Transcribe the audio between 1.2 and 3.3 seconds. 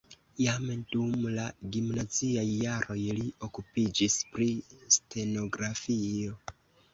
la gimnaziaj jaroj li